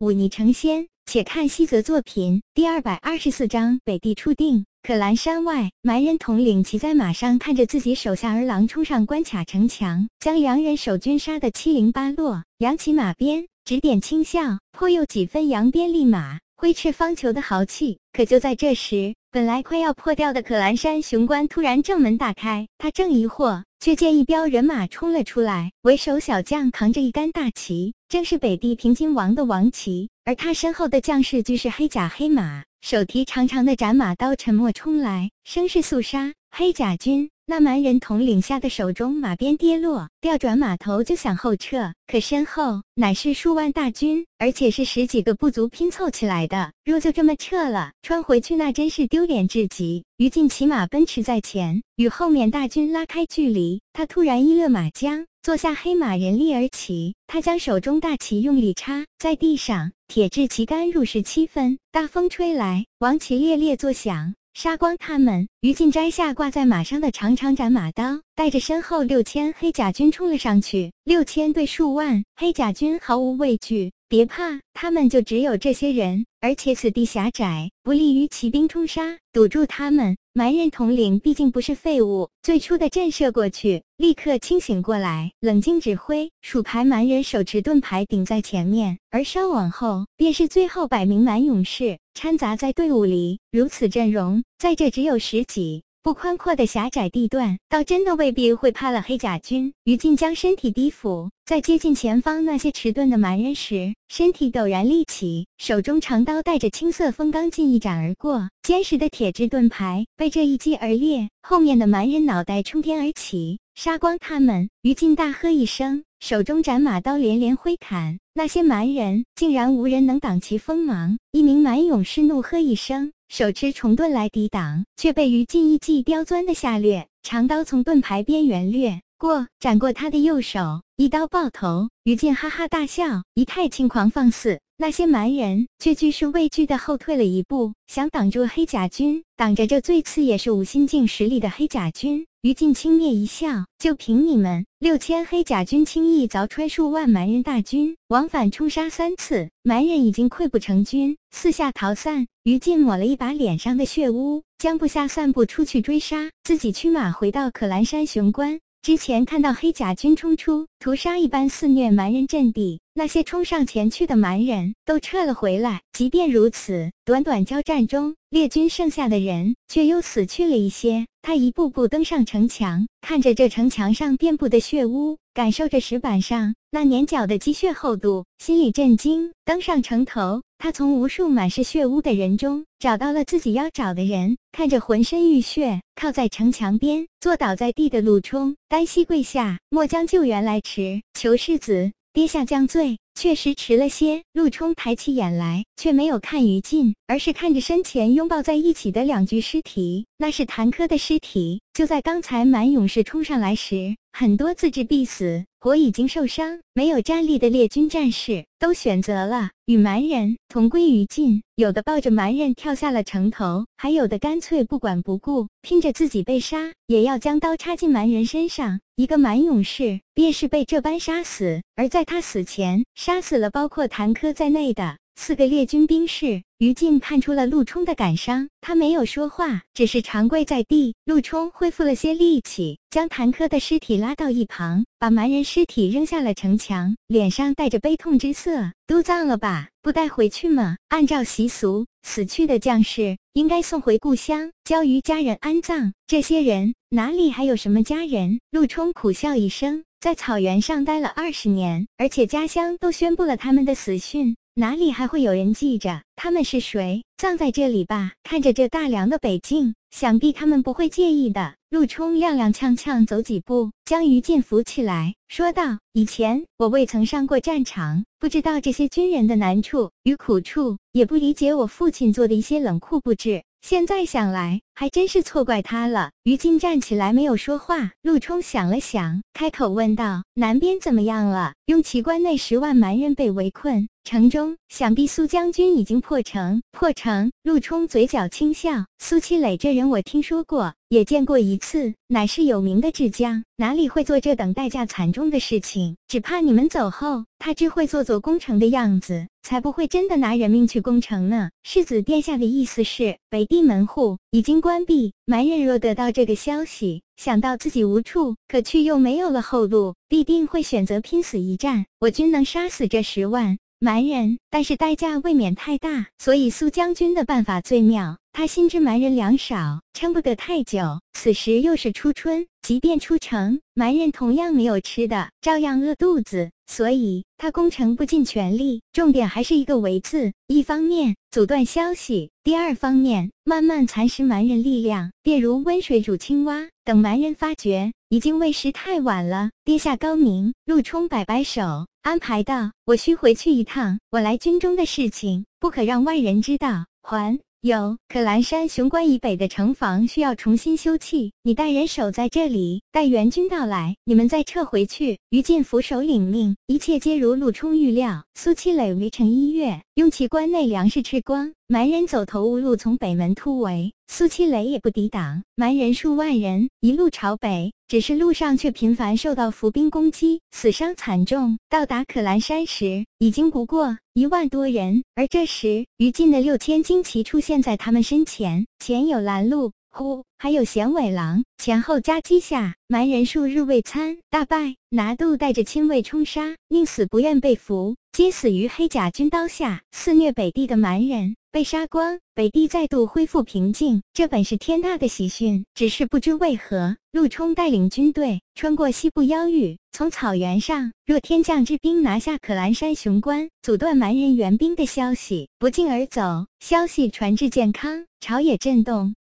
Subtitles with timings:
[0.00, 0.88] 忤逆成仙。
[1.06, 4.64] 且看西泽作品第二百二十四章北地初定。
[4.80, 17.98] 可兰山外，蛮人统领骑在马上，看着自己手下儿郎冲上关卡城墙，将洋人守军杀得七零八落，扬起马鞭，指点轻笑，颇有几分扬鞭立马，挥斥方遒的豪气。
[18.12, 30.10] 可就在这时，本来快要破掉的可兰山雄关突然正门大开，他正疑惑，却见一彪人马冲了出来，为首小将扛着一杆大旗，正是北地平津王的王旗。
[30.26, 36.34] 而他身后的将士俱是黑甲黑马，手提长长的斩马刀，沉默冲来，声势肃杀。
[36.50, 46.70] 黑甲军那蛮人统领下的手中马鞭跌落，调转马头就想后撤，可身后乃是数万大军，而且是十几个部族拼凑起来的。
[46.84, 50.04] 若就这么撤了，穿回去那真是丢脸至极。
[50.18, 53.80] 于禁骑马奔驰在前，与后面大军拉开距离。
[53.92, 55.26] 他突然一勒马缰。
[55.42, 57.14] 坐下，黑马人立而起。
[57.26, 61.78] 他将手中大旗用力插在地上，铁质旗杆入石七分。
[61.90, 65.48] 大风吹来，王旗猎猎作响，杀光他们。
[65.60, 70.92] 于禁摘下挂在马上的长长斩马刀，带着身后六千黑甲军冲了上去。
[71.04, 73.92] 六千对数万黑甲军毫无畏惧。
[74.08, 80.16] 别怕，他们就只有这些人，而且此地狭窄，不利于骑兵冲杀，堵住他们。
[80.40, 86.30] 蛮人统领毕竟不是废物，最初的震慑过去，立刻清醒过来，冷静指挥。
[86.40, 93.38] 数排蛮人手持盾牌顶在前面，而稍往后便是最后百名蛮勇士掺杂在队伍里。
[93.52, 95.82] 如此阵容，在这只有十几。
[96.02, 99.70] 不宽阔的狭窄地段，倒真的未必会怕了黑甲军。
[99.84, 114.70] 于禁将身体低俯，在接近前方那些迟钝的蛮人时，身体陡然立起，手中长刀带着青色风刚劲一斩而过，坚实的铁质盾牌被这一击而裂，后面的蛮人脑袋冲天而起，杀光他们。
[114.80, 121.18] 于禁大喝一声，手中斩马刀连连挥砍，那些蛮人竟然无人能挡其锋芒。
[121.32, 123.12] 一名蛮勇士怒喝一声。
[123.30, 131.88] 手持重盾来抵挡，却被于禁一记刁钻的下掠，长刀从盾牌边缘掠过，斩过他的右手，一刀爆头。
[132.02, 134.60] 于禁哈哈大笑，一太轻狂放肆。
[134.78, 142.26] 那些蛮人却俱是畏惧的后退了一步，想挡住黑甲军，挡着这最次也是五心境实力的黑甲军。
[142.42, 152.26] 于禁轻蔑一笑，就凭你们六千黑甲军轻易凿穿数万蛮人大军，往返冲杀三次，蛮人已经溃不成军，四下逃散。
[152.44, 158.58] 于禁抹了一把脸上的血污，将部下散布出去追杀，自己驱马回到可兰山雄关。
[158.80, 165.82] 之前看到黑甲军冲出，屠杀一般肆虐蛮人阵地，那些冲上前去的蛮人都撤了回来。
[165.92, 171.04] 即便如此，短短交战中，列军剩下的人却又死去了一些。
[171.20, 179.32] 他一步步登上城墙，看着这城墙上遍布的血污，感受着石板上那粘脚的积血厚度，心里震惊。
[179.44, 180.42] 登上城头。
[180.58, 192.98] 他从无数满是血污的人中找到了自己要找的人，看着浑身浴血、靠在城墙边、坐倒在地的陆冲，单膝跪下，莫将救援来迟，求世子跌下降罪。
[193.14, 194.22] 确实迟了些。
[194.32, 201.62] 陆冲抬起眼来，却没有看于禁，而是看着身前拥抱在一起的两具尸体，那是谭科的尸体。
[201.72, 205.46] 就在刚才满勇士冲上来时，很多自知必死。
[205.62, 211.42] 或已经受伤、没有战力的列军战士，都选择了与蛮人同归于尽。
[211.54, 218.80] 有的抱着蛮人跳下了城头，还有的干脆不管不顾，拼着自己被杀，也要将刀插进蛮人身上。
[218.96, 224.96] 一个蛮勇士便是被这般杀死，而在他死前，杀死了包括谭科在内的。
[225.16, 230.94] 四个列军兵士，于禁看出了陆冲的感伤，他没有说话，只是长跪在地。
[231.04, 238.72] 陆冲恢复了些力气，将谭科的尸体拉到一旁，把蛮人尸体扔下了城墙，脸上带着悲痛之色。
[238.86, 240.76] 都葬了吧，不带回去吗？
[240.88, 245.92] 按照习俗，死去的将士应该送回故乡，交于家人安葬。
[246.06, 248.40] 这些人哪里还有什么家人？
[248.50, 254.34] 陆冲苦笑一声，在草原上待了二十年，而且家乡都宣布了他们的死讯。
[254.60, 257.02] 哪里还会有人记着他们是谁？
[257.16, 258.12] 葬在这里吧。
[258.22, 261.54] 看着这大梁的北境，想必他们不会介意的。
[261.70, 273.42] 陆冲踉踉跄跄走几步，将于禁扶起来，说道：“以前我未曾上过战场，不知道这些军人的难处与苦处，也不理解我父亲做的一些冷酷布置。
[273.62, 277.92] 现在想来，还真是错怪他了。”于禁站起来，没有说话。
[278.02, 281.54] 陆冲想了想，开口问道：“南边怎么样了？
[281.66, 286.62] 雍奇关内十万蛮人被围困。”城中想必苏将军已经破城。
[286.72, 288.86] 破城，陆冲嘴角轻笑。
[288.98, 295.94] 苏七磊这人我听说过，也见过一次，乃是有名的智将，哪里会做这等代价惨重的事情？
[296.08, 301.50] 只怕你们走后，他只会做做攻城的样子，才不会真的拿人命去攻城呢。
[301.62, 311.86] 世子殿下的意思是，北地门户已经关闭，蛮人若得到这个消息，想到自己无处可去，又没有了后路，必定会选择拼死一战。
[312.00, 313.58] 我军能杀死这十万。
[313.82, 318.18] 蛮人，但是代价未免太大，所以苏将军的办法最妙。
[318.32, 321.00] 他心知蛮人粮少，撑不得太久。
[321.12, 326.50] 此时又是初春，即便出城，蛮人同样没有吃的，照样饿肚子。
[326.66, 330.32] 所以他攻城不尽全力，重点还是一个“围”字。
[330.46, 336.68] 一方面阻断消息，第二方面慢慢蚕食蛮人力量，便如温水煮青蛙。
[336.84, 339.50] 等蛮人发觉，已经为时太晚了。
[339.64, 341.88] 殿下高明，陆冲摆摆手。
[342.02, 346.86] 安排道：“我需回去一趟，我来军中的事情不可让外人知道。
[347.02, 358.24] 还有，可兰山雄关以北的城防需要重新修葺，你带人守在这里，待援军到来，你们再撤回去。”于禁俯首领命，一切皆如陆冲预料。
[358.32, 361.52] 苏七磊围城一月，用其关内粮食吃光。
[361.72, 365.44] 蛮人走投无路，从北门突围，苏七雷也不抵挡。
[365.54, 371.60] 蛮人数万人一路朝北，只是路上却频繁受到伏兵攻击，死伤惨重。
[371.68, 375.04] 到达可兰山时，已经不过一万多人。
[375.14, 379.70] 而这时，于禁的六千精骑出现在他们身前，前有拦路。
[379.90, 384.76] 呼，还有衔尾狼前后夹击下，蛮人数日未参，大败。
[384.90, 389.82] 拿度带着亲卫冲杀，宁死不愿被俘，皆死于黑甲军刀下。
[389.92, 394.02] 肆虐北地的蛮人被杀光，北地再度恢复平静。
[394.12, 406.46] 这本是天大的喜讯，只是不知为何，陆冲带领军队穿过西部妖域，从草原上若天降之兵拿下可兰山雄关，阻断蛮人援兵的消息不胫而走。
[406.58, 409.14] 消息传至健康，朝野震动。